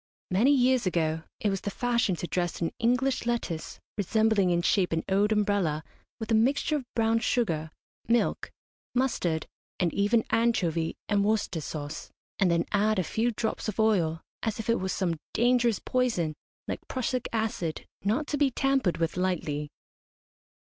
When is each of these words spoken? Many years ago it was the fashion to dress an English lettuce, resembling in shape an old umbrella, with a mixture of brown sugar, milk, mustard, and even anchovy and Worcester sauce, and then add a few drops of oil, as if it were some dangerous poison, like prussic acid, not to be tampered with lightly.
Many 0.31 0.49
years 0.51 0.87
ago 0.87 1.25
it 1.39 1.51
was 1.51 1.61
the 1.61 1.69
fashion 1.69 2.15
to 2.15 2.25
dress 2.27 2.59
an 2.59 2.71
English 2.79 3.27
lettuce, 3.27 3.79
resembling 3.99 4.49
in 4.49 4.63
shape 4.63 4.93
an 4.93 5.03
old 5.07 5.31
umbrella, 5.31 5.83
with 6.19 6.31
a 6.31 6.33
mixture 6.33 6.75
of 6.77 6.91
brown 6.95 7.19
sugar, 7.19 7.69
milk, 8.07 8.49
mustard, 8.95 9.45
and 9.79 9.93
even 9.93 10.23
anchovy 10.31 10.95
and 11.07 11.23
Worcester 11.23 11.61
sauce, 11.61 12.09
and 12.39 12.49
then 12.49 12.65
add 12.71 12.97
a 12.97 13.03
few 13.03 13.29
drops 13.29 13.69
of 13.69 13.79
oil, 13.79 14.23
as 14.41 14.59
if 14.59 14.71
it 14.71 14.79
were 14.79 14.89
some 14.89 15.19
dangerous 15.35 15.77
poison, 15.77 16.33
like 16.67 16.79
prussic 16.87 17.27
acid, 17.31 17.85
not 18.03 18.25
to 18.25 18.37
be 18.37 18.49
tampered 18.49 18.97
with 18.97 19.17
lightly. 19.17 19.69